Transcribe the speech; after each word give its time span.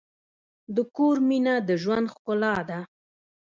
د 0.75 0.77
کور 0.95 1.15
مینه 1.27 1.53
د 1.67 1.69
ژوند 1.81 2.05
ښکلا 2.13 2.55
ده. 2.69 2.79